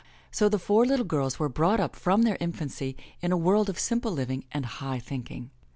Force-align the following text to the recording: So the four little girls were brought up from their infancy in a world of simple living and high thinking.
So 0.31 0.49
the 0.49 0.57
four 0.57 0.83
little 0.83 1.05
girls 1.05 1.37
were 1.37 1.47
brought 1.47 1.79
up 1.79 1.95
from 1.95 2.23
their 2.23 2.35
infancy 2.39 2.95
in 3.21 3.31
a 3.31 3.37
world 3.37 3.69
of 3.69 3.77
simple 3.77 4.11
living 4.11 4.45
and 4.51 4.65
high 4.65 4.97
thinking. 4.97 5.51